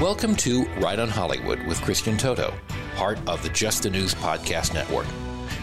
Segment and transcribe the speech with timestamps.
[0.00, 2.52] Welcome to Right on Hollywood with Christian Toto,
[2.96, 5.06] part of the Just the News Podcast Network.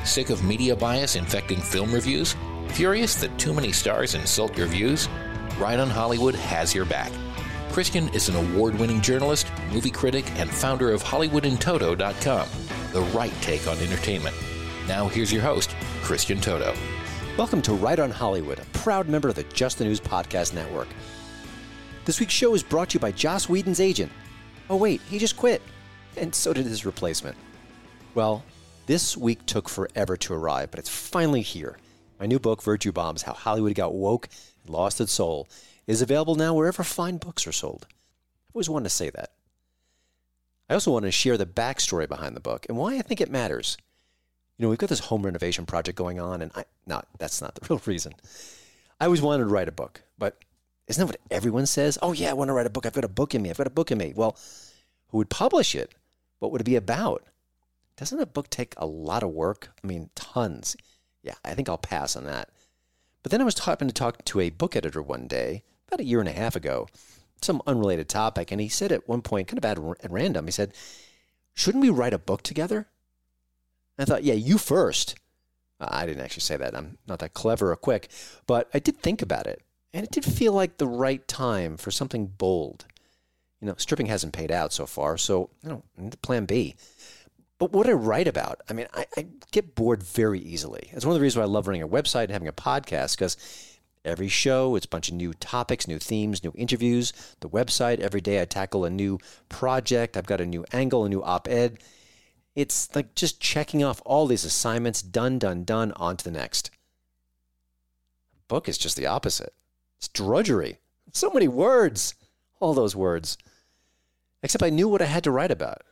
[0.06, 2.38] Sick of media bias infecting film reviews?
[2.70, 5.10] Furious that too many stars insult your views?
[5.60, 7.12] Right on Hollywood has your back.
[7.72, 12.48] Christian is an award winning journalist, movie critic, and founder of HollywoodInToto.com,
[12.92, 14.36] the right take on entertainment.
[14.88, 16.74] Now, here's your host, Christian Toto.
[17.38, 20.90] Welcome to Right on Hollywood, a proud member of the Just the News Podcast Network.
[22.04, 24.12] This week's show is brought to you by Joss Whedon's agent.
[24.70, 25.62] Oh, wait, he just quit.
[26.18, 27.38] And so did his replacement.
[28.14, 28.44] Well,
[28.88, 31.78] this week took forever to arrive, but it's finally here.
[32.20, 34.28] My new book, Virtue Bombs How Hollywood Got Woke
[34.64, 35.48] and Lost Its Soul,
[35.88, 37.88] is available now wherever fine books are sold.
[37.90, 39.32] I always wanted to say that.
[40.72, 43.30] I also wanted to share the backstory behind the book and why I think it
[43.30, 43.76] matters.
[44.58, 47.56] You know, we've got this home renovation project going on, and I, not that's not
[47.56, 48.14] the real reason.
[48.98, 50.38] I always wanted to write a book, but
[50.88, 52.00] isn't that what everyone says?
[52.02, 52.86] Oh, yeah, I want to write a book.
[52.86, 53.50] I've got a book in me.
[53.50, 54.14] I've got a book in me.
[54.16, 54.38] Well,
[55.10, 55.94] who would publish it?
[56.40, 57.26] What would it be about?
[57.98, 59.74] Doesn't a book take a lot of work?
[59.84, 60.78] I mean, tons.
[61.22, 62.48] Yeah, I think I'll pass on that.
[63.24, 66.06] But then I was happened to talk to a book editor one day, about a
[66.06, 66.88] year and a half ago,
[67.42, 69.66] some unrelated topic, and he said at one point, kind of
[70.04, 70.74] at, random, he said,
[71.54, 72.88] Shouldn't we write a book together?
[73.98, 75.16] And I thought, yeah, you first.
[75.80, 76.76] I didn't actually say that.
[76.76, 78.10] I'm not that clever or quick,
[78.46, 79.64] but I did think about it.
[79.94, 82.86] And it did feel like the right time for something bold.
[83.60, 86.76] You know, stripping hasn't paid out so far, so you know, plan B.
[87.58, 90.90] But what I write about, I mean, I, I get bored very easily.
[90.94, 93.16] It's one of the reasons why I love running a website and having a podcast,
[93.16, 93.38] because
[94.04, 97.14] every show, it's a bunch of new topics, new themes, new interviews.
[97.40, 99.20] The website, every day I tackle a new
[99.50, 100.18] project.
[100.18, 101.80] I've got a new angle, a new op ed.
[102.56, 106.72] It's like just checking off all these assignments, done, done, done, on to the next.
[108.48, 109.54] Book is just the opposite.
[109.98, 110.80] It's drudgery.
[111.14, 112.16] So many words.
[112.60, 113.38] All those words.
[114.44, 115.84] Except I knew what I had to write about.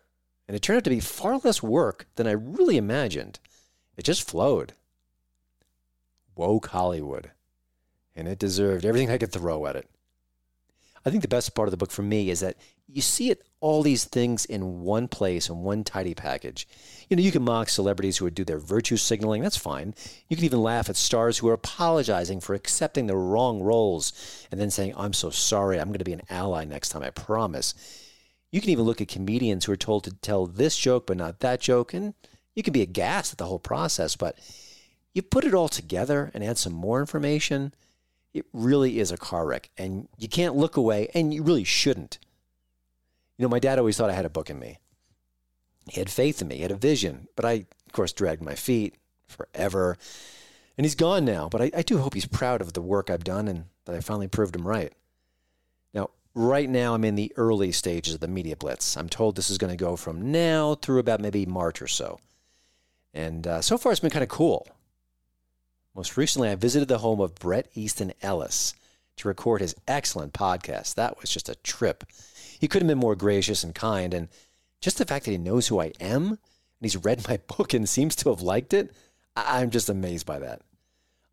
[0.47, 3.39] And it turned out to be far less work than I really imagined.
[3.95, 4.73] It just flowed.
[6.35, 7.31] Woke Hollywood.
[8.19, 9.89] And it deserved everything I could throw at it.
[11.05, 12.57] I think the best part of the book for me is that
[12.87, 16.67] you see it all these things in one place in one tidy package.
[17.09, 19.95] You know, you can mock celebrities who would do their virtue signaling, that's fine.
[20.27, 24.59] You can even laugh at stars who are apologizing for accepting the wrong roles and
[24.59, 27.73] then saying, "I'm so sorry, I'm going to be an ally next time, I promise."
[28.51, 31.39] You can even look at comedians who are told to tell this joke but not
[31.39, 32.13] that joke and
[32.55, 34.37] you can be aghast at the whole process, but
[35.13, 37.73] you put it all together and add some more information,
[38.33, 39.69] it really is a car wreck.
[39.77, 42.19] And you can't look away, and you really shouldn't.
[43.37, 44.79] You know, my dad always thought I had a book in me.
[45.89, 48.55] He had faith in me, he had a vision, but I, of course, dragged my
[48.55, 48.95] feet
[49.27, 49.97] forever.
[50.77, 53.23] And he's gone now, but I, I do hope he's proud of the work I've
[53.23, 54.93] done and that I finally proved him right.
[55.93, 58.95] Now, right now, I'm in the early stages of the media blitz.
[58.95, 62.19] I'm told this is going to go from now through about maybe March or so.
[63.13, 64.67] And uh, so far, it's been kind of cool.
[65.95, 68.73] Most recently, I visited the home of Bret Easton Ellis
[69.17, 70.95] to record his excellent podcast.
[70.95, 72.03] That was just a trip.
[72.59, 74.29] He could have been more gracious and kind, and
[74.81, 76.37] just the fact that he knows who I am and
[76.81, 78.91] he's read my book and seems to have liked it,
[79.35, 80.61] I'm just amazed by that.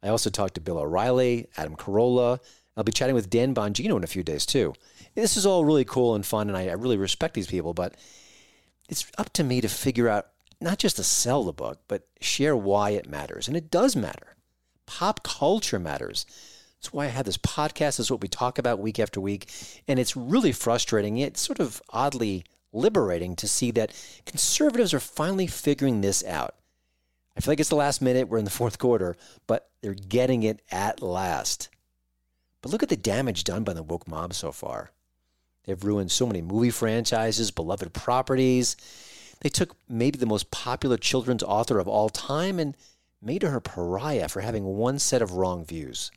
[0.02, 2.40] I also talked to Bill O'Reilly, Adam Carolla.
[2.76, 4.74] I'll be chatting with Dan Bongino in a few days too.
[5.14, 7.96] This is all really cool and fun, and I, I really respect these people, but
[8.88, 10.28] it's up to me to figure out
[10.60, 13.48] not just to sell the book, but share why it matters.
[13.48, 14.35] And it does matter.
[14.86, 16.26] Pop culture matters.
[16.78, 18.00] That's why I have this podcast.
[18.00, 19.50] Is what we talk about week after week.
[19.88, 21.18] And it's really frustrating.
[21.18, 23.92] It's sort of oddly liberating to see that
[24.26, 26.54] conservatives are finally figuring this out.
[27.36, 28.28] I feel like it's the last minute.
[28.28, 29.16] We're in the fourth quarter,
[29.46, 31.68] but they're getting it at last.
[32.62, 34.90] But look at the damage done by the woke mob so far.
[35.64, 38.76] They've ruined so many movie franchises, beloved properties.
[39.40, 42.76] They took maybe the most popular children's author of all time and
[43.22, 46.10] made her pariah for having one set of wrong views.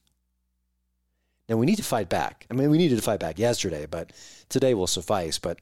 [1.47, 2.45] Now we need to fight back.
[2.51, 4.11] I mean, we needed to fight back yesterday, but
[4.49, 5.39] today will suffice.
[5.39, 5.59] But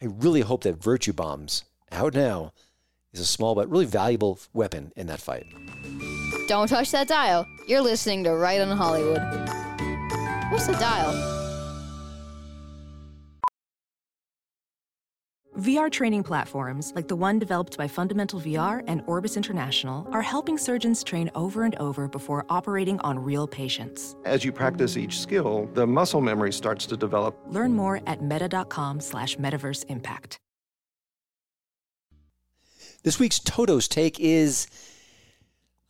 [0.00, 2.52] I really hope that Virtue Bombs, out now,
[3.12, 5.46] is a small but really valuable weapon in that fight.
[6.48, 7.46] Don't touch that dial.
[7.66, 9.20] You're listening to Right on Hollywood.
[10.50, 11.35] What's the dial?
[15.58, 20.58] VR training platforms, like the one developed by Fundamental VR and Orbis International, are helping
[20.58, 24.16] surgeons train over and over before operating on real patients.
[24.26, 27.38] As you practice each skill, the muscle memory starts to develop.
[27.48, 30.36] Learn more at meta.com slash metaverse impact.
[33.02, 34.66] This week's Toto's Take is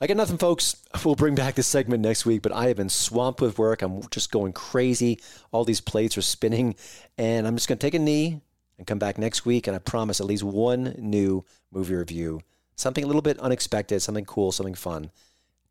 [0.00, 0.76] I got nothing, folks.
[1.04, 3.82] We'll bring back this segment next week, but I have been swamped with work.
[3.82, 5.20] I'm just going crazy.
[5.52, 6.74] All these plates are spinning,
[7.19, 8.40] and I'm just going to take a knee
[8.78, 9.67] and come back next week.
[9.67, 12.40] And I promise at least one new movie review,
[12.75, 15.11] something a little bit unexpected, something cool, something fun.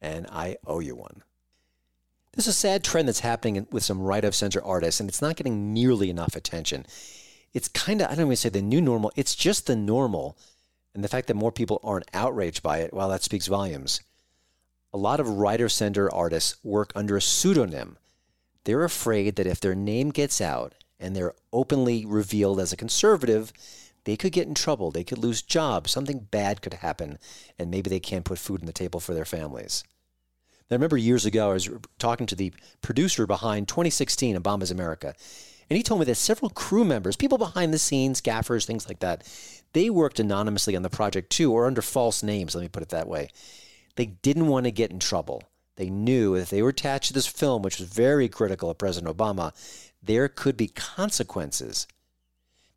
[0.02, 1.24] And I owe you one.
[2.34, 5.38] There's a sad trend that's happening with some right of center artists, and it's not
[5.38, 6.86] getting nearly enough attention.
[7.54, 10.38] It's kind of, I don't even say the new normal, it's just the normal.
[10.94, 14.02] And the fact that more people aren't outraged by it, well, that speaks volumes.
[14.94, 17.98] A lot of writer center artists work under a pseudonym.
[18.66, 23.52] They're afraid that if their name gets out and they're openly revealed as a conservative,
[24.06, 24.92] they could get in trouble.
[24.92, 25.92] They could lose jobs.
[25.92, 27.18] Something bad could happen,
[27.60, 29.84] and maybe they can't put food on the table for their families.
[30.70, 31.70] Now, I remember years ago, I was
[32.00, 35.14] talking to the producer behind 2016 Obama's America,
[35.70, 39.00] and he told me that several crew members, people behind the scenes, gaffers, things like
[39.00, 39.28] that,
[39.74, 42.90] they worked anonymously on the project too, or under false names, let me put it
[42.90, 43.30] that way.
[43.96, 45.44] They didn't want to get in trouble.
[45.76, 48.78] They knew that if they were attached to this film, which was very critical of
[48.78, 49.54] President Obama,
[50.06, 51.88] there could be consequences.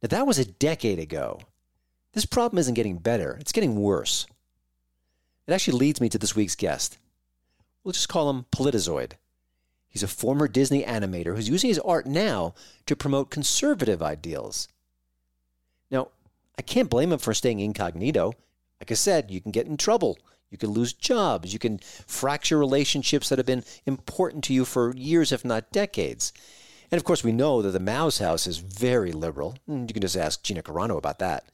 [0.02, 1.40] Now, that was a decade ago.
[2.12, 4.26] This problem isn't getting better, it's getting worse.
[5.46, 6.98] It actually leads me to this week's guest.
[7.82, 9.12] We'll just call him Politizoid.
[9.88, 12.54] He's a former Disney animator who's using his art now
[12.86, 14.68] to promote conservative ideals.
[15.90, 16.08] Now,
[16.58, 18.34] I can't blame him for staying incognito.
[18.80, 20.18] Like I said, you can get in trouble.
[20.50, 21.52] You can lose jobs.
[21.52, 26.32] You can fracture relationships that have been important to you for years, if not decades.
[26.90, 29.56] And of course, we know that the Mouse House is very liberal.
[29.66, 31.44] You can just ask Gina Carano about that.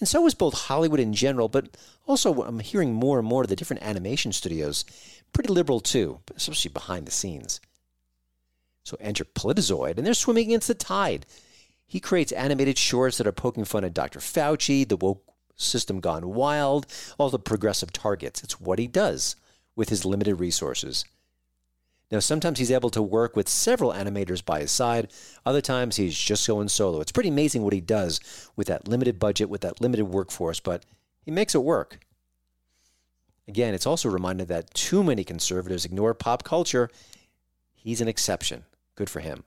[0.00, 1.76] And so is both Hollywood in general, but
[2.06, 4.84] also I'm hearing more and more of the different animation studios,
[5.32, 7.60] pretty liberal too, especially behind the scenes.
[8.84, 11.26] So enter Politizoid, and they're swimming against the tide.
[11.86, 14.20] He creates animated shorts that are poking fun at Dr.
[14.20, 15.24] Fauci, the woke
[15.56, 16.86] system gone wild,
[17.18, 18.42] all the progressive targets.
[18.44, 19.36] It's what he does
[19.74, 21.04] with his limited resources.
[22.10, 25.12] Now, sometimes he's able to work with several animators by his side.
[25.44, 27.00] Other times he's just going solo.
[27.00, 28.20] It's pretty amazing what he does
[28.56, 30.86] with that limited budget, with that limited workforce, but
[31.22, 32.00] he makes it work.
[33.46, 36.90] Again, it's also a reminder that too many conservatives ignore pop culture.
[37.74, 38.64] He's an exception.
[38.94, 39.44] Good for him.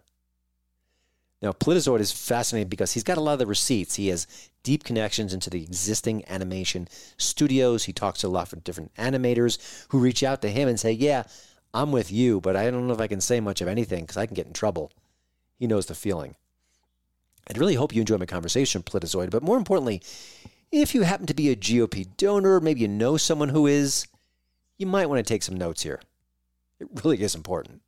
[1.42, 3.96] Now, Politizoid is fascinating because he's got a lot of the receipts.
[3.96, 4.28] He has
[4.62, 6.88] deep connections into the existing animation
[7.18, 7.86] studios.
[7.86, 9.58] He talks to a lot of different animators
[9.90, 11.24] who reach out to him and say, Yeah,
[11.74, 14.18] I'm with you, but I don't know if I can say much of anything because
[14.18, 14.92] I can get in trouble.
[15.58, 16.36] He knows the feeling.
[17.50, 20.02] I'd really hope you enjoy my conversation, Politizoid, but more importantly,
[20.72, 24.08] if you happen to be a GOP donor, maybe you know someone who is,
[24.78, 26.02] you might want to take some notes here.
[26.80, 27.82] It really is important.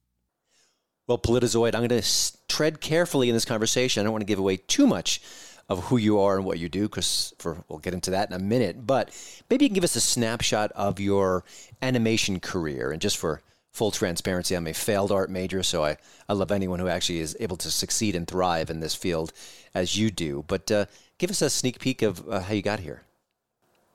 [1.07, 4.01] Well, Politizoid, I'm going to tread carefully in this conversation.
[4.01, 5.21] I don't want to give away too much
[5.69, 7.33] of who you are and what you do, because
[7.67, 8.85] we'll get into that in a minute.
[8.85, 9.09] But
[9.49, 11.43] maybe you can give us a snapshot of your
[11.81, 13.41] animation career, and just for
[13.73, 15.97] full transparency, I'm a failed art major, so I,
[16.29, 19.33] I love anyone who actually is able to succeed and thrive in this field
[19.73, 20.45] as you do.
[20.47, 20.85] But uh,
[21.17, 23.03] give us a sneak peek of uh, how you got here.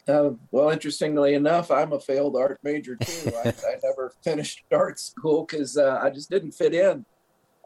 [0.09, 3.31] Uh, well, interestingly enough, I'm a failed art major too.
[3.45, 7.05] I, I never finished art school because uh, I just didn't fit in,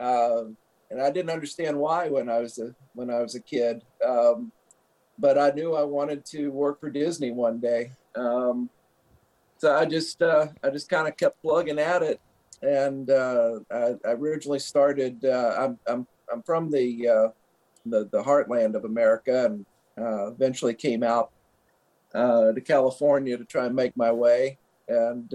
[0.01, 0.57] um,
[0.91, 3.85] and I didn't understand why when I was a when I was a kid.
[4.07, 4.51] Um,
[5.19, 7.93] but I knew I wanted to work for Disney one day.
[8.17, 8.69] Um,
[9.63, 12.21] so I just uh, I just kind of kept plugging at it,
[12.63, 15.25] and uh, I, I, originally started.
[15.25, 17.29] Uh, I'm I'm I'm from the uh,
[17.87, 19.65] the the heartland of America, and
[19.97, 21.31] uh, eventually came out
[22.13, 24.59] uh, to California to try and make my way.
[24.89, 25.33] And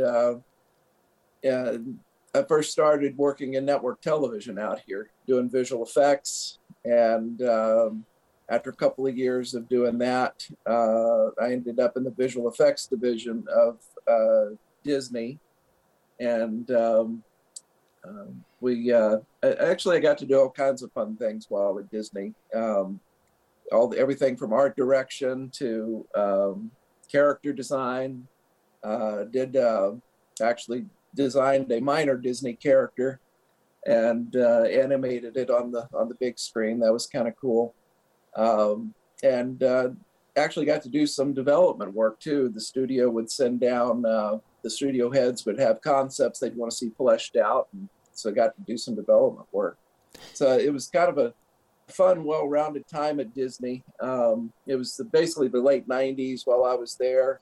[1.44, 2.00] and
[2.36, 8.06] I first started working in network television out here, doing visual effects, and um,
[8.50, 12.50] after a couple of years of doing that, uh, I ended up in the visual
[12.50, 15.40] effects division of uh, Disney,
[16.20, 17.24] and um,
[18.08, 21.90] um, we uh, actually I got to do all kinds of fun things while at
[21.92, 22.34] Disney.
[22.56, 23.00] Um,
[23.72, 26.72] all the, everything from art direction to um,
[27.12, 28.28] character design.
[28.84, 29.92] Uh, did uh,
[30.42, 30.86] actually
[31.16, 33.20] designed a minor Disney character
[33.86, 36.80] and uh, animated it on the on the big screen.
[36.80, 37.74] That was kind of cool.
[38.36, 39.90] Um, and uh,
[40.38, 42.50] actually got to do some development work too.
[42.50, 46.78] The studio would send down uh, the studio heads would have concepts they'd want to
[46.78, 49.78] see fleshed out, and so I got to do some development work.
[50.34, 51.34] So it was kind of a
[51.88, 53.84] fun, well-rounded time at Disney.
[54.02, 57.40] Um, it was the, basically the late '90s while I was there,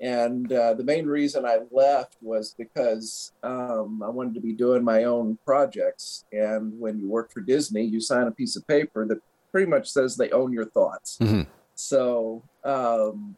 [0.00, 4.84] and uh, the main reason I left was because um, I wanted to be doing
[4.84, 6.24] my own projects.
[6.32, 9.18] And when you work for Disney, you sign a piece of paper that
[9.50, 11.18] pretty much says they own your thoughts.
[11.20, 11.50] Mm-hmm.
[11.78, 13.36] So um,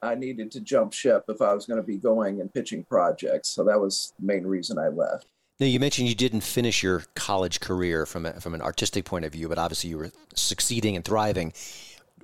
[0.00, 3.50] I needed to jump ship if I was going to be going and pitching projects.
[3.50, 5.26] So that was the main reason I left.
[5.60, 9.26] Now you mentioned you didn't finish your college career from a, from an artistic point
[9.26, 11.52] of view, but obviously you were succeeding and thriving.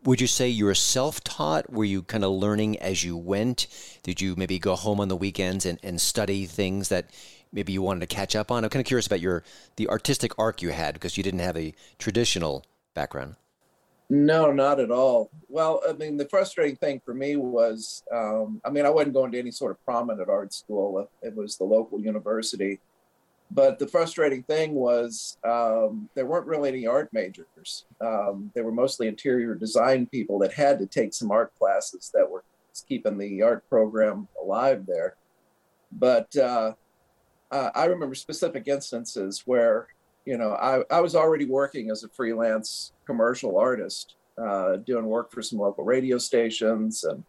[0.04, 1.70] Would you say you were self-taught?
[1.70, 3.66] Were you kind of learning as you went?
[4.02, 7.10] Did you maybe go home on the weekends and, and study things that
[7.52, 8.64] maybe you wanted to catch up on?
[8.64, 9.44] I'm kind of curious about your
[9.76, 12.64] the artistic arc you had because you didn't have a traditional
[12.94, 13.36] background.
[14.12, 15.30] No, not at all.
[15.48, 19.30] Well, I mean, the frustrating thing for me was, um, I mean, I wasn't going
[19.30, 21.08] to any sort of prominent art school.
[21.22, 22.80] It was the local university.
[23.52, 27.84] But the frustrating thing was um, there weren't really any art majors.
[28.00, 32.28] Um, they were mostly interior design people that had to take some art classes that
[32.28, 32.42] were
[32.88, 35.14] keeping the art program alive there.
[35.92, 36.74] But uh,
[37.50, 39.88] uh, I remember specific instances where,
[40.26, 45.32] you know, I, I was already working as a freelance commercial artist, uh, doing work
[45.32, 47.24] for some local radio stations and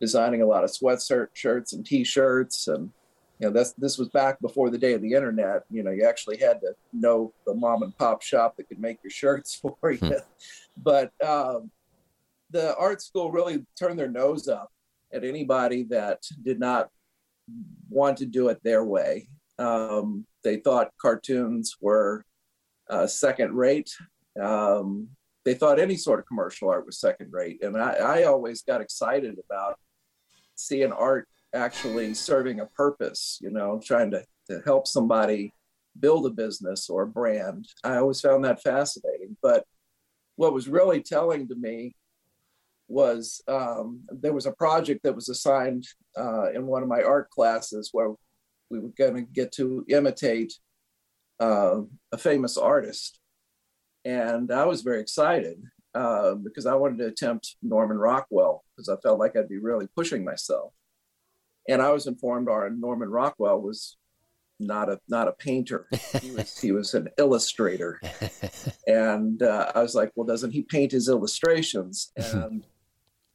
[0.00, 2.90] designing a lot of sweatshirt shirts and T-shirts and
[3.38, 5.64] you know this this was back before the day of the internet.
[5.70, 8.98] You know you actually had to know the mom and pop shop that could make
[9.04, 9.98] your shirts for you.
[9.98, 10.12] Hmm.
[10.78, 11.70] but um,
[12.50, 14.70] the art school really turned their nose up
[15.12, 16.88] at anybody that did not
[17.90, 19.28] want to do it their way.
[19.58, 22.24] Um, they thought cartoons were
[22.90, 23.90] uh, second rate
[24.40, 25.08] um,
[25.44, 28.80] they thought any sort of commercial art was second rate and I, I always got
[28.80, 29.78] excited about
[30.56, 35.52] seeing art actually serving a purpose, you know, trying to, to help somebody
[35.98, 37.66] build a business or a brand.
[37.82, 39.36] I always found that fascinating.
[39.42, 39.64] But
[40.36, 41.94] what was really telling to me
[42.88, 47.30] was um, there was a project that was assigned uh, in one of my art
[47.30, 48.10] classes where
[48.70, 50.52] we were going to get to imitate
[51.40, 51.80] uh,
[52.12, 53.20] a famous artist.
[54.04, 55.62] And I was very excited
[55.94, 59.88] uh, because I wanted to attempt Norman Rockwell because I felt like I'd be really
[59.96, 60.72] pushing myself
[61.68, 63.96] and I was informed our Norman Rockwell was
[64.58, 65.86] not a not a painter.
[66.20, 68.00] He was he was an illustrator,
[68.86, 72.12] and uh, I was like, well, doesn't he paint his illustrations?
[72.16, 72.64] And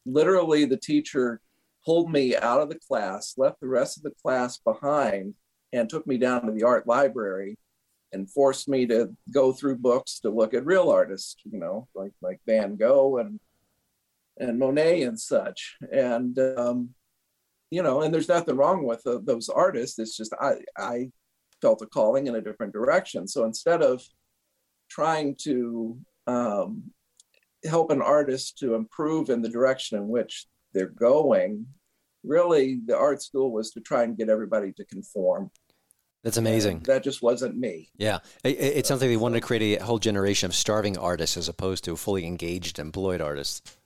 [0.04, 1.40] literally, the teacher
[1.84, 5.34] pulled me out of the class, left the rest of the class behind,
[5.72, 7.58] and took me down to the art library
[8.12, 12.12] and forced me to go through books to look at real artists, you know, like
[12.20, 13.40] like Van Gogh and
[14.38, 15.76] and Monet and such.
[15.92, 16.90] And um,
[17.70, 19.98] you know, and there's nothing wrong with uh, those artists.
[19.98, 21.10] It's just I I
[21.60, 23.26] felt a calling in a different direction.
[23.26, 24.02] So instead of
[24.90, 26.90] trying to um,
[27.64, 31.66] help an artist to improve in the direction in which they're going,
[32.24, 35.50] really the art school was to try and get everybody to conform.
[36.22, 36.78] That's amazing.
[36.78, 37.88] And that just wasn't me.
[37.96, 38.18] Yeah.
[38.44, 41.48] It, it sounds like they wanted to create a whole generation of starving artists as
[41.48, 43.76] opposed to fully engaged, employed artists.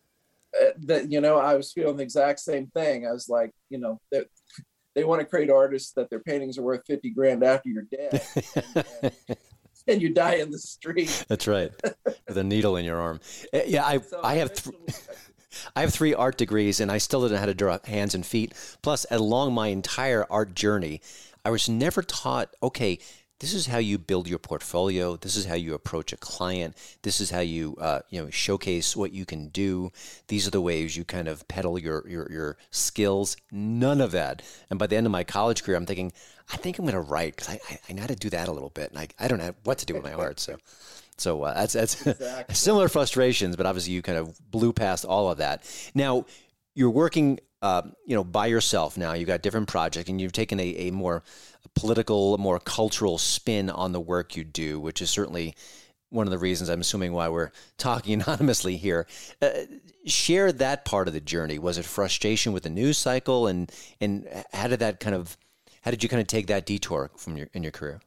[0.59, 3.78] Uh, that you know i was feeling the exact same thing i was like you
[3.78, 4.26] know that
[4.95, 8.23] they want to create artists that their paintings are worth 50 grand after you're dead
[8.55, 8.95] and,
[9.28, 9.38] and,
[9.87, 11.73] and you die in the street that's right
[12.26, 13.21] with a needle in your arm
[13.52, 14.75] uh, yeah i so i have th-
[15.75, 18.26] I have three art degrees and I still didn't know how to draw hands and
[18.26, 18.52] feet.
[18.83, 21.00] Plus, along my entire art journey,
[21.47, 22.99] I was never taught, okay,
[23.38, 25.15] this is how you build your portfolio.
[25.15, 26.76] This is how you approach a client.
[27.03, 29.93] This is how you uh, you know showcase what you can do.
[30.26, 33.37] These are the ways you kind of peddle your your your skills.
[33.53, 34.43] None of that.
[34.71, 36.12] And by the end of my college career, I'm thinking,
[36.53, 38.49] I think I'm going to write because I, I, I know how to do that
[38.49, 40.41] a little bit, and I, I don't know what to do with my art.
[40.41, 40.57] So.
[41.19, 42.55] So uh, that's that's exactly.
[42.55, 45.62] similar frustrations, but obviously you kind of blew past all of that.
[45.95, 46.26] Now
[46.76, 48.97] you're working, uh, you know, by yourself.
[48.97, 51.25] Now you've got different projects, and you've taken a, a more
[51.75, 55.56] political, more cultural spin on the work you do, which is certainly
[56.11, 59.06] one of the reasons I'm assuming why we're talking anonymously here.
[59.42, 59.50] Uh,
[60.06, 61.59] share that part of the journey.
[61.59, 65.37] Was it frustration with the news cycle, and and how did that kind of
[65.80, 68.00] how did you kind of take that detour from your in your career?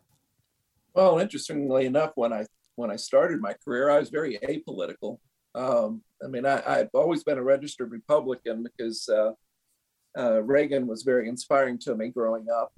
[0.94, 2.46] Well, interestingly enough, when I
[2.76, 5.18] when I started my career, I was very apolitical.
[5.56, 9.32] Um, I mean, I, have always been a registered Republican because uh,
[10.18, 12.72] uh, Reagan was very inspiring to me growing up.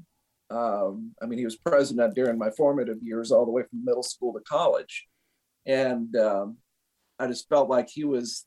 [0.49, 4.03] Um, I mean, he was president during my formative years, all the way from middle
[4.03, 5.07] school to college,
[5.65, 6.57] and um,
[7.19, 8.45] I just felt like he was.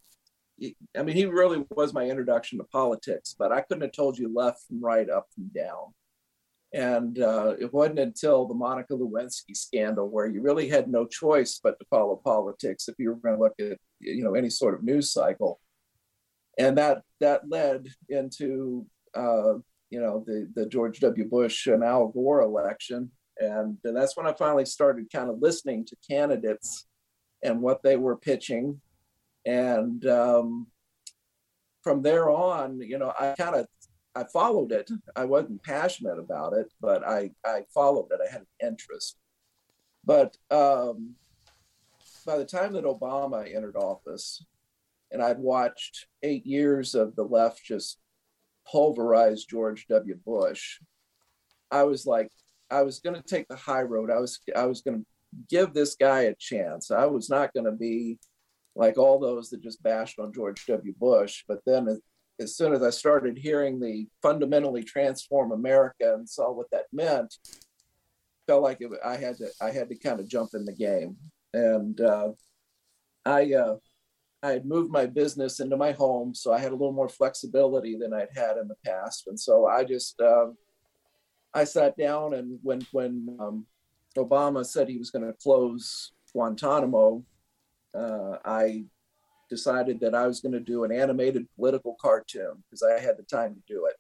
[0.97, 4.33] I mean, he really was my introduction to politics, but I couldn't have told you
[4.33, 5.95] left from right, up from down.
[6.75, 11.61] And uh, it wasn't until the Monica Lewinsky scandal where you really had no choice
[11.63, 14.75] but to follow politics if you were going to look at you know any sort
[14.75, 15.61] of news cycle.
[16.59, 19.55] And that that led into uh,
[19.91, 21.29] you know the the George W.
[21.29, 25.97] Bush and Al Gore election, and, that's when I finally started kind of listening to
[26.11, 26.87] candidates
[27.45, 28.81] and what they were pitching,
[29.47, 30.67] and um,
[31.85, 33.69] from there on, you know, I kind of
[34.15, 34.91] I followed it.
[35.17, 38.21] I wasn't passionate about it, but I, I followed it.
[38.27, 39.17] I had an interest.
[40.05, 41.15] But um,
[42.25, 44.45] by the time that Obama entered office,
[45.11, 47.99] and I'd watched eight years of the left just
[48.71, 50.17] pulverize George W.
[50.25, 50.81] Bush,
[51.71, 52.31] I was like,
[52.71, 54.11] I was going to take the high road.
[54.11, 55.07] I was I was going to
[55.49, 56.91] give this guy a chance.
[56.91, 58.19] I was not going to be
[58.77, 60.95] like all those that just bashed on George W.
[60.99, 61.45] Bush.
[61.47, 62.01] But then
[62.41, 67.35] as soon as I started hearing the fundamentally transform America and saw what that meant,
[68.47, 71.17] felt like it, I had to I had to kind of jump in the game.
[71.53, 72.33] And uh,
[73.25, 73.77] I uh,
[74.43, 77.97] I had moved my business into my home, so I had a little more flexibility
[77.97, 79.29] than I'd had in the past.
[79.29, 80.49] And so I just uh,
[81.55, 83.67] I sat down and when when um,
[84.17, 87.25] Obama said he was going to close Guantanamo,
[87.95, 88.85] uh, I
[89.55, 93.23] decided that I was going to do an animated political cartoon because I had the
[93.23, 93.95] time to do it.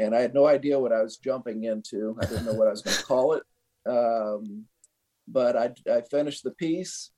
[0.00, 2.16] And I had no idea what I was jumping into.
[2.20, 3.42] I didn't know what I was going to call it.
[3.86, 4.64] Um,
[5.26, 7.10] but I, I, finished the piece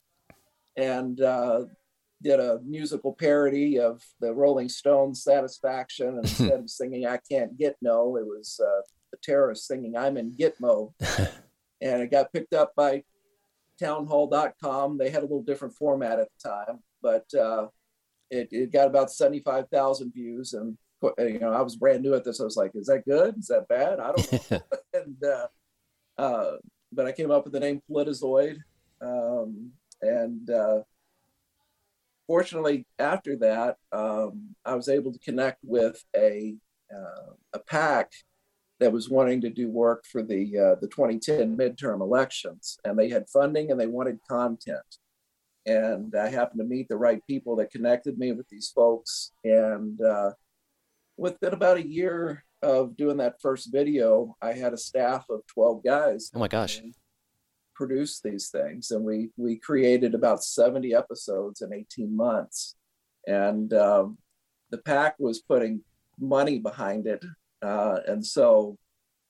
[0.77, 1.65] and uh,
[2.23, 6.09] did a musical parody of the Rolling Stones' Satisfaction.
[6.09, 10.17] And instead of singing I Can't Get No, it was uh, the terrorist singing I'm
[10.17, 10.93] in Gitmo.
[11.81, 13.05] and it got picked up by
[13.79, 14.99] townhall.com.
[14.99, 17.67] They had a little different format at the time but uh,
[18.31, 20.55] it, it got about 75,000 views.
[20.55, 20.77] And,
[21.19, 22.41] you know, I was brand new at this.
[22.41, 23.39] I was like, is that good?
[23.39, 24.01] Is that bad?
[24.01, 24.61] I don't know.
[24.95, 25.47] and, uh,
[26.19, 26.57] uh,
[26.93, 28.59] but I came up with the name Politizoid.
[29.01, 30.81] Um, and uh,
[32.27, 36.55] fortunately, after that, um, I was able to connect with a,
[36.95, 38.13] uh, a PAC
[38.81, 43.11] that was wanting to do work for the uh, the 2010 midterm elections, and they
[43.11, 44.99] had funding and they wanted content
[45.67, 49.33] and I happened to meet the right people that connected me with these folks.
[49.45, 50.33] And uh,
[51.17, 55.85] within about a year of doing that first video, I had a staff of 12
[55.85, 56.31] guys.
[56.35, 56.81] Oh my gosh.
[57.75, 58.91] Produce these things.
[58.91, 62.77] And we, we created about 70 episodes in 18 months.
[63.27, 64.19] And um,
[64.71, 65.83] the PAC was putting
[66.19, 67.25] money behind it.
[67.63, 68.79] Uh, and so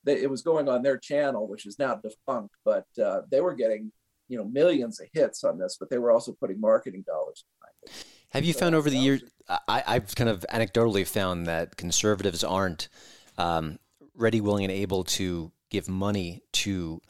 [0.05, 3.55] they, it was going on their channel, which is now defunct, but uh, they were
[3.55, 3.93] getting
[4.31, 7.75] you know millions of hits on this, but they were also putting marketing dollars behind
[7.83, 8.07] it.
[8.31, 9.23] Have you so found over the years?
[9.49, 12.89] I, I've kind of anecdotally found that conservatives aren't
[13.37, 13.81] um,
[14.15, 17.03] ready, willing, and able to give money to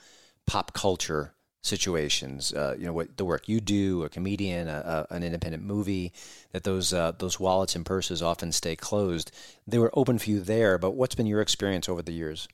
[0.47, 2.55] pop culture situations.
[2.55, 6.13] Uh, you know what the work you do, a comedian, a, a, an independent movie.
[6.53, 9.31] That those uh, those wallets and purses often stay closed.
[9.67, 12.49] They were open for you there, but what's been your experience over the years?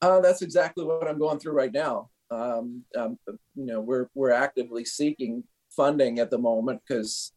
[0.00, 4.30] Uh, that's exactly what I'm going through right now um, um, you know, we're we're
[4.30, 7.32] actively seeking funding at the moment because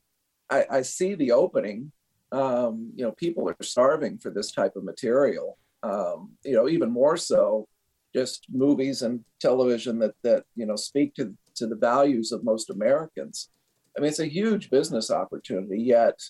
[0.50, 1.92] I, I, see the opening.
[2.32, 5.58] Um, you know, people are starving for this type of material.
[5.84, 7.68] Um, you know, even more so,
[8.14, 12.70] just movies and television that that you know speak to to the values of most
[12.70, 13.50] Americans.
[13.98, 15.82] I mean, it's a huge business opportunity.
[15.82, 16.22] Yet,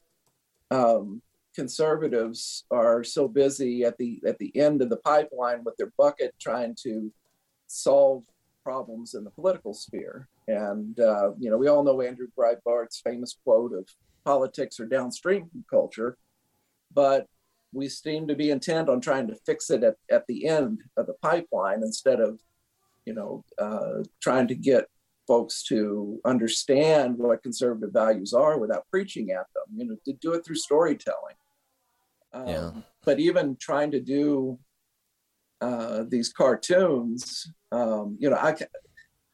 [0.70, 1.22] um,
[1.56, 6.34] conservatives are so busy at the at the end of the pipeline with their bucket
[6.40, 7.12] trying to
[7.68, 8.24] solve
[8.64, 10.28] problems in the political sphere.
[10.48, 13.88] And, uh, you know, we all know Andrew Breitbart's famous quote of
[14.24, 16.18] politics are downstream from culture,
[16.94, 17.28] but
[17.74, 21.08] we seem to be intent on trying to fix it at, at the end of
[21.08, 22.40] the pipeline instead of,
[23.06, 24.86] you know, uh, trying to get
[25.28, 30.34] folks to understand what conservative values are without preaching at them, you know, to do
[30.34, 31.36] it through storytelling.
[32.34, 32.72] Um, yeah.
[33.06, 34.60] But even trying to do
[35.62, 38.56] uh, these cartoons, um, you know, I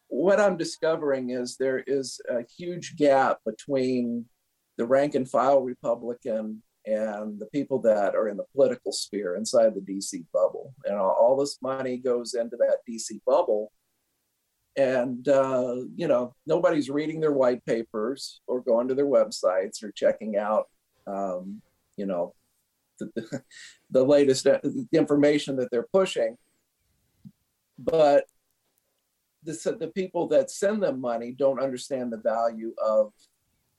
[0.08, 4.24] what I'm discovering is there is a huge gap between
[4.78, 9.74] the rank and file Republican and the people that are in the political sphere inside
[9.74, 10.72] the DC bubble.
[10.84, 13.72] And all this money goes into that DC bubble.
[14.76, 19.92] And, uh, you know, nobody's reading their white papers or going to their websites or
[19.92, 20.68] checking out,
[21.06, 21.60] um,
[21.96, 22.32] you know,
[22.98, 23.42] the,
[23.90, 24.58] the latest uh,
[24.92, 26.36] information that they're pushing.
[27.78, 28.24] But
[29.44, 33.12] the, the people that send them money don't understand the value of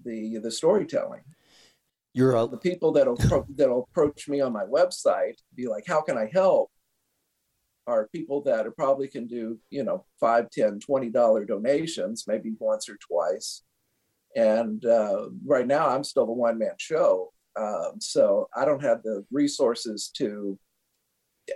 [0.03, 1.21] the the storytelling.
[2.13, 3.17] You're a- the people that'll
[3.55, 6.71] that'll approach me on my website, be like, "How can I help?"
[7.87, 12.53] Are people that are probably can do you know five, ten, twenty dollar donations, maybe
[12.59, 13.63] once or twice.
[14.35, 19.03] And uh, right now, I'm still a one man show, um, so I don't have
[19.03, 20.57] the resources to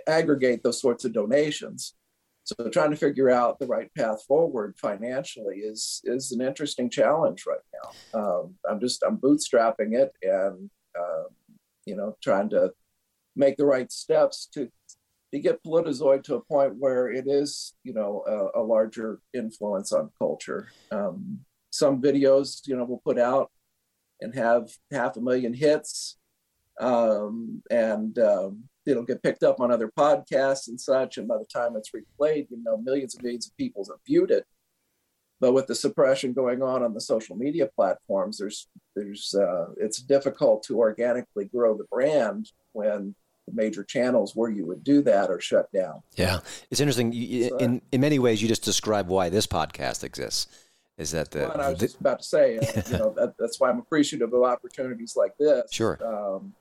[0.06, 1.94] aggregate those sorts of donations.
[2.44, 7.44] So trying to figure out the right path forward financially is is an interesting challenge
[7.46, 8.20] right now.
[8.20, 11.24] Um, I'm just I'm bootstrapping it and uh,
[11.86, 12.72] you know trying to
[13.34, 14.68] make the right steps to
[15.32, 19.92] to get Politizoid to a point where it is you know a, a larger influence
[19.92, 20.68] on culture.
[20.90, 21.40] Um,
[21.70, 23.50] some videos you know we'll put out
[24.24, 26.16] and have half a million hits
[26.80, 31.18] um, and um, it'll get picked up on other podcasts and such.
[31.18, 34.30] And by the time it's replayed, you know, millions and millions of people have viewed
[34.30, 34.46] it.
[35.40, 39.98] But with the suppression going on on the social media platforms, there's there's uh, it's
[39.98, 43.14] difficult to organically grow the brand when
[43.46, 46.02] the major channels where you would do that are shut down.
[46.16, 46.38] Yeah,
[46.70, 47.12] it's interesting.
[47.12, 50.46] You, in in many ways, you just describe why this podcast exists.
[50.96, 51.40] Is that the?
[51.40, 54.32] Well, I was just about to say, uh, you know, that, that's why I'm appreciative
[54.32, 55.72] of opportunities like this.
[55.72, 55.98] Sure.
[56.04, 56.54] Um,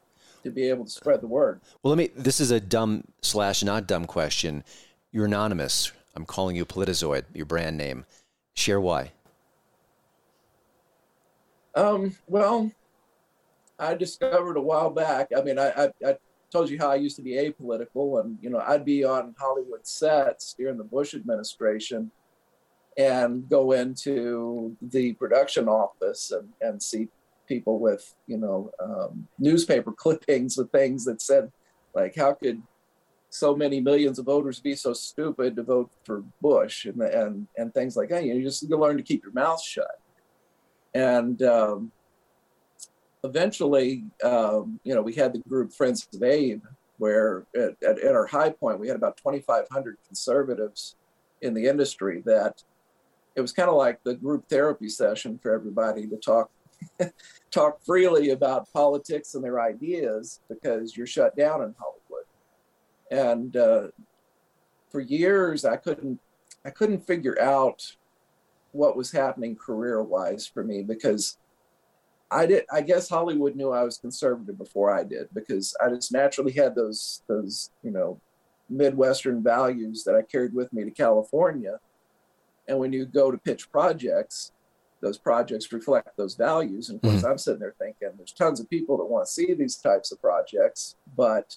[0.43, 1.61] to be able to spread the word.
[1.81, 2.09] Well, let me.
[2.15, 4.63] This is a dumb slash not dumb question.
[5.11, 5.91] You're anonymous.
[6.15, 8.05] I'm calling you Politizoid, your brand name.
[8.55, 9.11] Share why.
[11.75, 12.15] Um.
[12.27, 12.71] Well,
[13.79, 15.29] I discovered a while back.
[15.35, 16.17] I mean, I, I, I
[16.51, 19.85] told you how I used to be apolitical, and you know, I'd be on Hollywood
[19.85, 22.11] sets during the Bush administration,
[22.97, 27.07] and go into the production office and and see
[27.47, 31.51] people with you know um, newspaper clippings with things that said
[31.93, 32.61] like how could
[33.33, 37.73] so many millions of voters be so stupid to vote for Bush and and and
[37.73, 38.23] things like that.
[38.23, 39.99] You, know, you just you learn to keep your mouth shut.
[40.93, 41.91] And um,
[43.23, 46.61] eventually, um, you know, we had the group Friends of Abe,
[46.99, 50.95] where at, at, at our high point we had about 2,500 conservatives
[51.41, 52.21] in the industry.
[52.27, 52.61] That
[53.35, 56.49] it was kind of like the group therapy session for everybody to talk
[57.51, 62.25] talk freely about politics and their ideas because you're shut down in Hollywood.
[63.11, 63.87] And uh,
[64.91, 66.19] for years, I couldn't
[66.65, 67.95] I couldn't figure out
[68.71, 71.37] what was happening career wise for me because
[72.31, 76.11] I did I guess Hollywood knew I was conservative before I did because I just
[76.11, 78.19] naturally had those those you know
[78.69, 81.79] Midwestern values that I carried with me to California.
[82.67, 84.51] And when you go to pitch projects,
[85.01, 86.89] those projects reflect those values.
[86.89, 87.31] And of course, mm-hmm.
[87.31, 90.21] I'm sitting there thinking there's tons of people that want to see these types of
[90.21, 91.55] projects, but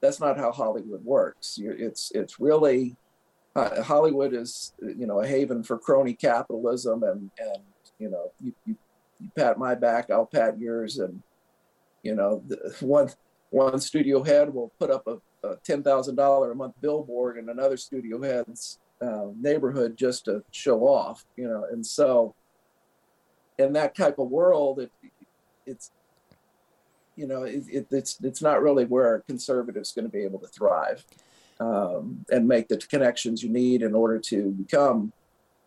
[0.00, 1.58] that's not how Hollywood works.
[1.60, 2.96] It's it's really
[3.54, 7.62] uh, Hollywood is you know a haven for crony capitalism, and and
[7.98, 8.76] you know you, you,
[9.20, 11.22] you pat my back, I'll pat yours, and
[12.02, 13.10] you know the, one
[13.50, 17.50] one studio head will put up a, a ten thousand dollar a month billboard and
[17.50, 22.34] another studio head's uh, neighborhood just to show off, you know, and so
[23.58, 24.92] in that type of world, it,
[25.66, 25.90] it's
[27.16, 30.38] you know it, it, it's it's not really where a conservative's going to be able
[30.38, 31.04] to thrive
[31.60, 35.12] um, and make the connections you need in order to become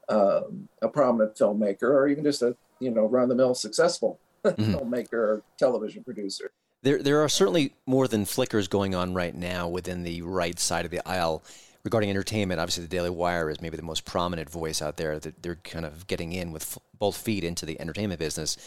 [0.09, 4.75] um, a prominent filmmaker or even just a you know run the mill successful mm-hmm.
[4.75, 6.51] filmmaker or television producer.
[6.83, 10.85] There, there are certainly more than flickers going on right now within the right side
[10.85, 11.43] of the aisle
[11.85, 15.17] regarding entertainment, obviously the Daily Wire is maybe the most prominent voice out there.
[15.19, 18.57] That they're kind of getting in with f- both feet into the entertainment business.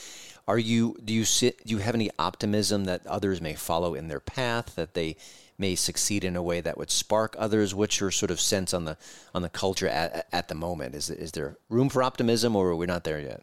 [0.46, 0.96] Are you?
[1.04, 1.66] Do you sit?
[1.66, 4.76] Do you have any optimism that others may follow in their path?
[4.76, 5.16] That they
[5.58, 7.74] may succeed in a way that would spark others?
[7.74, 8.96] What's your sort of sense on the
[9.34, 10.94] on the culture at, at the moment?
[10.94, 13.42] Is is there room for optimism, or are we not there yet?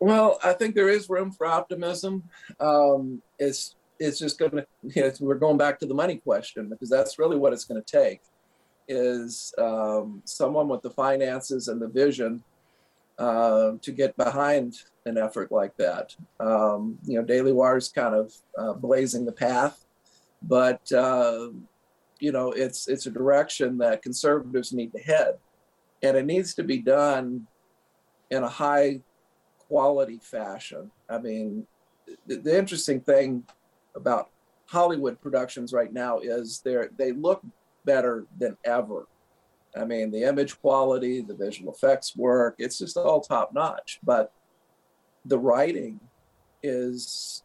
[0.00, 2.24] Well, I think there is room for optimism.
[2.58, 6.68] Um, it's it's just going to, you know, we're going back to the money question
[6.68, 8.20] because that's really what it's going to take
[8.88, 12.42] is um, someone with the finances and the vision
[13.18, 14.74] uh, to get behind
[15.06, 16.16] an effort like that.
[16.40, 19.84] Um, you know, Daily Wire is kind of uh, blazing the path,
[20.42, 21.48] but uh,
[22.18, 25.38] you know, it's it's a direction that conservatives need to head.
[26.02, 27.46] and it needs to be done
[28.30, 29.00] in a high
[29.68, 30.90] quality fashion.
[31.08, 31.66] I mean,
[32.26, 33.44] the, the interesting thing
[33.94, 34.30] about
[34.66, 37.42] Hollywood productions right now is they they look
[37.84, 39.06] better than ever.
[39.76, 44.00] I mean, the image quality, the visual effects work, it's just all top notch.
[44.02, 44.32] But
[45.24, 46.00] the writing
[46.62, 47.42] is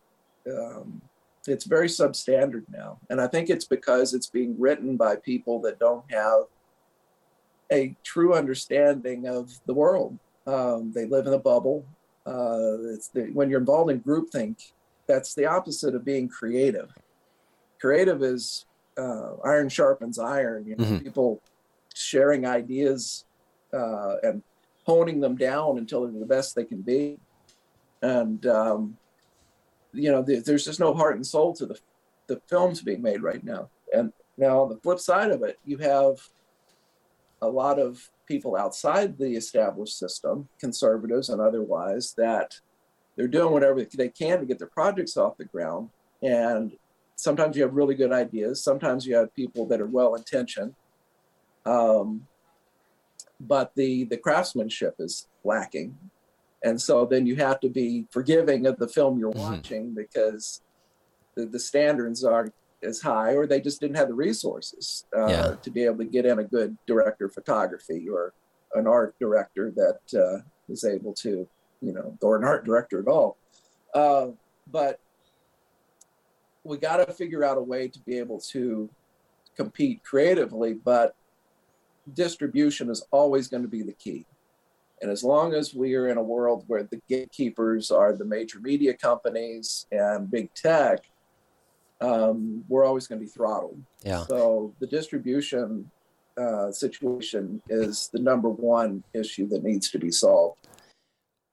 [0.50, 1.02] um,
[1.48, 5.80] it's very substandard now, and I think it's because it's being written by people that
[5.80, 6.44] don't have
[7.72, 10.18] a true understanding of the world.
[10.46, 11.86] Um, they live in a bubble.
[12.26, 14.72] Uh, the, when you're involved in groupthink,
[15.08, 16.92] that's the opposite of being creative.
[17.80, 18.66] Creative is
[18.98, 20.66] uh, iron sharpens iron.
[20.68, 20.98] You know, mm-hmm.
[21.00, 21.42] people
[21.96, 23.26] sharing ideas
[23.74, 24.44] uh, and
[24.84, 27.18] honing them down until they're the best they can be.
[28.02, 28.98] And um,
[29.94, 31.80] you know, the, there's just no heart and soul to the
[32.28, 33.70] the films being made right now.
[33.94, 36.18] And now on the flip side of it, you have
[37.42, 42.60] a lot of people outside the established system, conservatives and otherwise, that
[43.18, 45.90] they're doing whatever they can to get their projects off the ground.
[46.22, 46.72] And
[47.16, 48.64] sometimes you have really good ideas.
[48.64, 50.76] Sometimes you have people that are well intentioned.
[51.66, 52.28] Um,
[53.40, 55.98] but the the craftsmanship is lacking,
[56.64, 59.54] and so then you have to be forgiving of the film you're mm-hmm.
[59.54, 60.62] watching because
[61.36, 62.52] the, the standards are
[62.84, 65.56] as high, or they just didn't have the resources uh, yeah.
[65.62, 68.34] to be able to get in a good director of photography or
[68.76, 71.48] an art director that uh, is able to,
[71.82, 73.38] you know, or an art director at all.
[73.94, 74.28] Uh,
[74.72, 75.00] but
[76.64, 78.90] we got to figure out a way to be able to
[79.56, 81.16] compete creatively, but
[82.14, 84.26] distribution is always going to be the key.
[85.02, 88.60] And as long as we are in a world where the gatekeepers are the major
[88.60, 91.06] media companies and big tech,
[92.02, 93.80] um, we're always going to be throttled.
[94.04, 94.26] Yeah.
[94.26, 95.90] So the distribution
[96.38, 100.67] uh, situation is the number one issue that needs to be solved.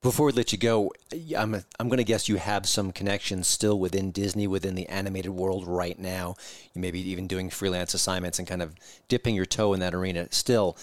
[0.05, 0.93] Before we let you go,
[1.35, 5.31] I'm, I'm going to guess you have some connections still within Disney, within the animated
[5.31, 6.35] world right now.
[6.75, 8.75] You may be even doing freelance assignments and kind of
[9.09, 10.29] dipping your toe in that arena.
[10.31, 10.77] Still,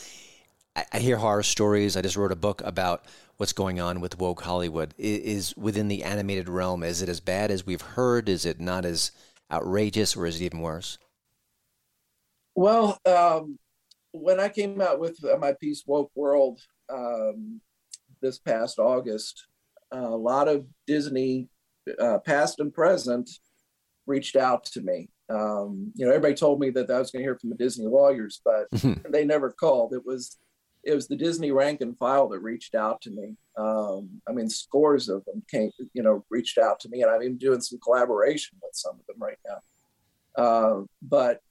[0.75, 1.95] I, I hear horror stories.
[1.95, 3.05] I just wrote a book about
[3.38, 4.95] what's going on with woke Hollywood.
[4.97, 8.27] Is, is within the animated realm, is it as bad as we've heard?
[8.27, 9.12] Is it not as
[9.51, 10.97] outrageous, or is it even worse?
[12.55, 13.60] Well, um,
[14.13, 16.60] when I came out with my piece "Woke World"
[16.91, 17.62] um,
[18.21, 19.47] this past August,
[19.91, 21.49] a lot of Disney,
[21.99, 23.29] uh, past and present,
[24.05, 25.10] reached out to me.
[25.29, 27.88] Um, you know, everybody told me that I was going to hear from the Disney
[27.88, 28.67] lawyers, but
[29.10, 29.93] they never called.
[29.93, 30.38] It was
[30.84, 33.36] it was the Disney rank and file that reached out to me.
[33.55, 37.21] Um, I mean, scores of them came, you know, reached out to me, and I'm
[37.21, 40.43] even doing some collaboration with some of them right now.
[40.43, 41.41] Uh, but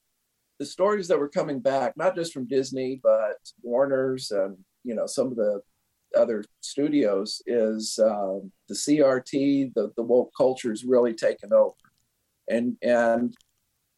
[0.58, 5.06] the stories that were coming back, not just from Disney, but Warner's and you know
[5.06, 5.60] some of the
[6.16, 11.74] other studios, is um, the CRT, the the woke culture is really taken over,
[12.48, 13.34] and and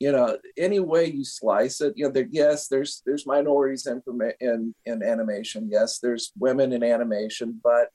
[0.03, 4.03] you know, any way you slice it, you know, there, yes, there's there's minorities in,
[4.41, 5.69] in in animation.
[5.71, 7.91] Yes, there's women in animation, but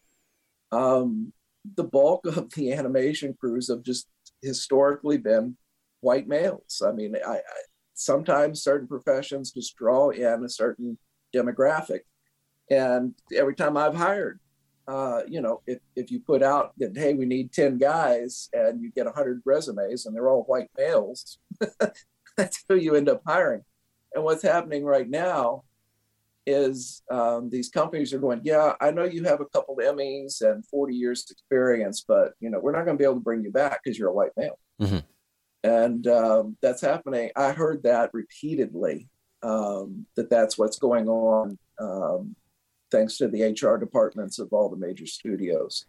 [0.71, 1.33] um,
[1.75, 4.07] the bulk of the animation crews have just
[4.41, 5.57] historically been
[5.99, 6.81] white males.
[6.85, 7.41] I mean, I, I
[7.93, 10.97] sometimes certain professions just draw in a certain
[11.35, 12.01] demographic,
[12.69, 14.39] and every time I've hired
[14.87, 18.81] uh, you know, if, if you put out that, hey, we need 10 guys and
[18.81, 21.39] you get 100 resumes and they're all white males,
[22.37, 23.63] that's who you end up hiring.
[24.15, 25.63] And what's happening right now
[26.45, 30.65] is um, these companies are going, yeah, I know you have a couple Emmys and
[30.67, 33.51] 40 years experience, but, you know, we're not going to be able to bring you
[33.51, 34.57] back because you're a white male.
[34.81, 34.99] Mm-hmm.
[35.65, 37.31] And um, that's happening.
[37.35, 39.09] I heard that repeatedly,
[39.43, 42.35] um, that that's what's going on um,
[42.91, 45.85] thanks to the HR departments of all the major studios.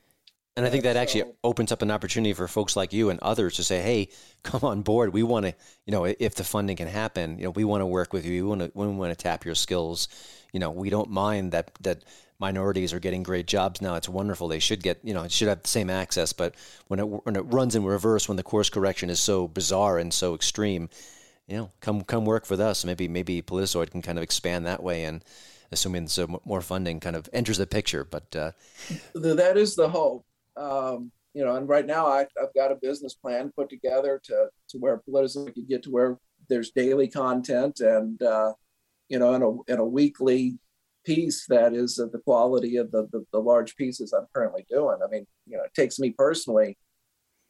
[0.59, 3.55] And I think that actually opens up an opportunity for folks like you and others
[3.57, 4.09] to say, "Hey,
[4.43, 5.13] come on board.
[5.13, 5.55] We want to,
[5.87, 8.43] you know, if the funding can happen, you know, we want to work with you.
[8.43, 10.09] We want to, we want to tap your skills.
[10.53, 12.03] You know, we don't mind that that
[12.41, 13.95] minorities are getting great jobs now.
[13.95, 14.49] It's wonderful.
[14.49, 16.33] They should get, you know, it should have the same access.
[16.33, 16.57] But
[16.89, 20.13] when it when it runs in reverse, when the course correction is so bizarre and
[20.13, 20.89] so extreme,
[21.47, 22.85] you know, come come work with us.
[22.85, 25.25] Maybe maybe Politizoid can kind of expand that way and
[25.71, 28.05] assuming so more funding kind of enters the picture.
[28.05, 28.53] But uh,
[29.15, 30.25] that is the hope.
[30.57, 34.49] Um, you know, and right now I, have got a business plan put together to
[34.71, 38.53] to where Politizoid could get to where there's daily content and uh,
[39.09, 40.59] you know, in a in a weekly
[41.05, 44.99] piece that is of the quality of the, the, the large pieces I'm currently doing.
[45.03, 46.77] I mean, you know, it takes me personally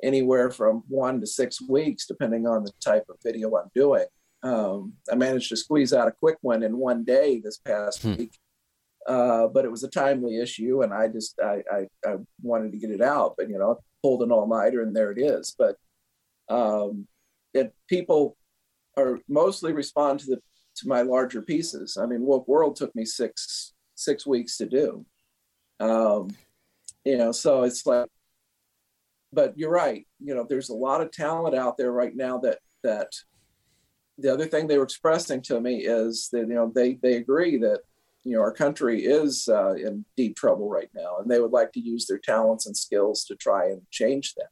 [0.02, 4.06] anywhere from one to six weeks, depending on the type of video I'm doing
[4.42, 8.14] um, I managed to squeeze out a quick one in one day this past hmm.
[8.14, 8.38] week.
[9.08, 12.78] uh, but it was a timely issue, and I just I, I, I wanted to
[12.78, 13.34] get it out.
[13.36, 15.54] But you know, pulled an all nighter, and there it is.
[15.58, 15.76] But
[16.48, 17.06] um,
[17.54, 18.36] it people
[18.96, 20.42] are mostly respond to the
[20.76, 21.96] to my larger pieces.
[21.96, 25.04] I mean, Woke World took me six six weeks to do.
[25.80, 26.30] Um,
[27.04, 28.08] you know, so it's like,
[29.32, 30.06] but you're right.
[30.20, 33.12] You know, there's a lot of talent out there right now that that.
[34.18, 37.56] The other thing they were expressing to me is that you know they they agree
[37.58, 37.80] that
[38.24, 41.72] you know our country is uh, in deep trouble right now, and they would like
[41.72, 44.50] to use their talents and skills to try and change that,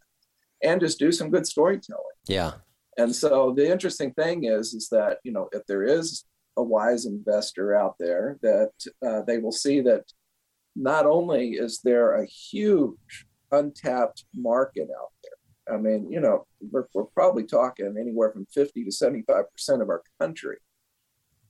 [0.62, 2.02] and just do some good storytelling.
[2.26, 2.52] Yeah.
[2.98, 6.24] And so the interesting thing is, is that you know if there is
[6.56, 8.72] a wise investor out there, that
[9.06, 10.04] uh, they will see that
[10.74, 15.15] not only is there a huge untapped market out there.
[15.72, 19.44] I mean, you know, we're, we're probably talking anywhere from 50 to 75%
[19.82, 20.58] of our country.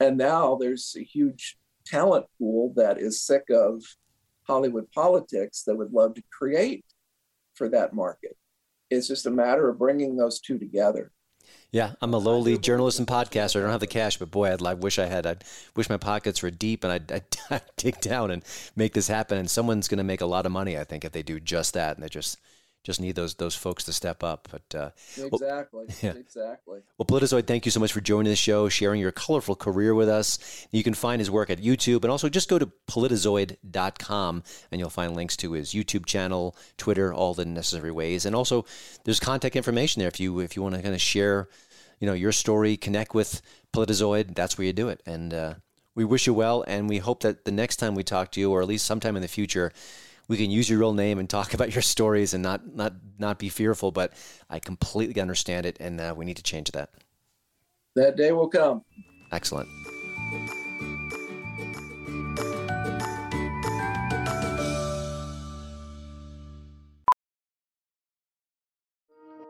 [0.00, 3.82] And now there's a huge talent pool that is sick of
[4.46, 6.84] Hollywood politics that would love to create
[7.54, 8.36] for that market.
[8.90, 11.12] It's just a matter of bringing those two together.
[11.70, 13.56] Yeah, I'm a lowly journalist and podcaster.
[13.56, 15.26] I don't have the cash, but boy, I'd I wish I had.
[15.26, 15.36] I
[15.74, 18.42] wish my pockets were deep, and I'd, I'd, I'd dig down and
[18.74, 19.38] make this happen.
[19.38, 21.74] And someone's going to make a lot of money, I think, if they do just
[21.74, 21.96] that.
[21.96, 22.38] And they just
[22.86, 24.48] just need those those folks to step up.
[24.50, 26.12] But uh, exactly, well, yeah.
[26.12, 26.80] exactly.
[26.96, 30.08] Well, Politizoid, thank you so much for joining the show, sharing your colorful career with
[30.08, 30.68] us.
[30.70, 34.88] You can find his work at YouTube, and also just go to politizoid.com, and you'll
[34.88, 38.64] find links to his YouTube channel, Twitter, all the necessary ways, and also
[39.04, 41.48] there's contact information there if you if you want to kind of share,
[41.98, 43.42] you know, your story, connect with
[43.74, 44.36] Politizoid.
[44.36, 45.34] That's where you do it, and.
[45.34, 45.54] Uh,
[45.96, 48.52] we wish you well, and we hope that the next time we talk to you,
[48.52, 49.72] or at least sometime in the future,
[50.28, 53.38] we can use your real name and talk about your stories and not not not
[53.38, 53.92] be fearful.
[53.92, 54.12] But
[54.50, 56.90] I completely understand it, and uh, we need to change that.
[57.94, 58.84] That day will come.
[59.32, 59.68] Excellent.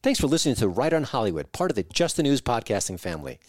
[0.00, 3.40] Thanks for listening to Right on Hollywood, part of the Just the News podcasting family.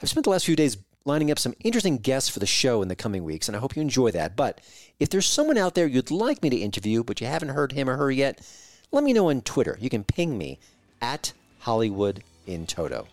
[0.00, 2.88] I've spent the last few days lining up some interesting guests for the show in
[2.88, 4.36] the coming weeks, and I hope you enjoy that.
[4.36, 4.60] But
[5.00, 7.90] if there's someone out there you'd like me to interview, but you haven't heard him
[7.90, 8.46] or her yet,
[8.92, 9.76] let me know on Twitter.
[9.80, 10.60] You can ping me
[11.02, 13.08] at Hollywood in Toto.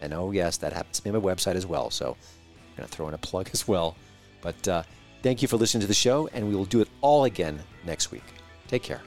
[0.00, 1.88] And oh, yes, that happens to be my website as well.
[1.90, 3.96] So I'm going to throw in a plug as well.
[4.40, 4.82] But uh,
[5.22, 8.10] thank you for listening to the show, and we will do it all again next
[8.10, 8.24] week.
[8.66, 9.02] Take care.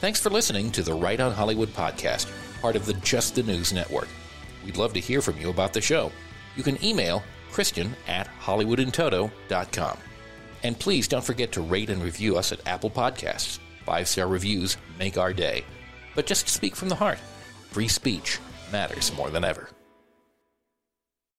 [0.00, 2.30] Thanks for listening to the Right on Hollywood podcast,
[2.60, 4.06] part of the Just the News Network.
[4.64, 6.12] We'd love to hear from you about the show.
[6.54, 9.98] You can email Christian at HollywoodInToto.com.
[10.62, 13.58] And please don't forget to rate and review us at Apple Podcasts.
[13.84, 15.64] Five star reviews make our day.
[16.14, 17.18] But just speak from the heart.
[17.70, 18.38] Free speech
[18.70, 19.68] matters more than ever.